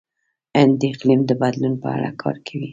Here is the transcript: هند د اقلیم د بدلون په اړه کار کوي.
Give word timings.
هند 0.57 0.73
د 0.79 0.81
اقلیم 0.91 1.21
د 1.25 1.31
بدلون 1.41 1.73
په 1.81 1.87
اړه 1.95 2.09
کار 2.21 2.35
کوي. 2.47 2.69